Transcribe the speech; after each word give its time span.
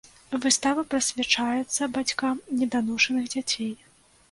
Выстава 0.45 0.83
прысвячаецца 0.93 1.89
бацькам 1.99 2.35
неданошаных 2.63 3.31
дзяцей. 3.37 3.73